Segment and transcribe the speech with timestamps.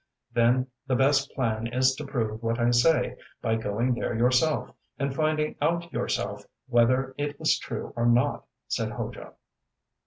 [0.35, 4.71] ŌĆØ ŌĆ£Then the best plan is to prove what I say, by going there yourself
[4.97, 9.35] and finding out yourself whether it is true or not, ŌĆØ said Hojo.